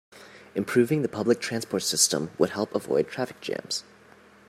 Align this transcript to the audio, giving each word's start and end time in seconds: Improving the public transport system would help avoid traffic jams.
Improving 0.55 1.03
the 1.03 1.07
public 1.07 1.39
transport 1.39 1.83
system 1.83 2.31
would 2.39 2.49
help 2.49 2.73
avoid 2.73 3.07
traffic 3.07 3.39
jams. 3.39 3.83